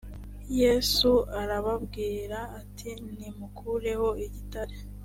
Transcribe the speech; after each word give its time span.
yesu 0.59 1.09
arababwira 1.41 2.39
ati 2.61 2.89
nimukureho 3.17 4.07
igitare 4.25 4.75